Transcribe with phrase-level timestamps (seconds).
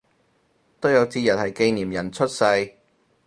[0.79, 2.43] 都有節日係紀念人出世